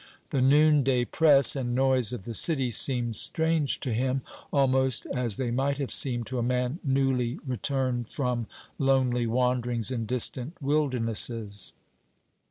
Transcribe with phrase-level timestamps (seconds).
[0.31, 5.51] The noonday press and noise of the City seemed strange to him, almost as they
[5.51, 8.47] might have seemed to a man newly returned from
[8.79, 11.73] lonely wanderings in distant wildernesses.